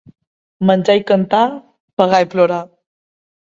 [0.69, 1.43] Menjar i cantar,
[2.03, 2.59] pagar i plorar.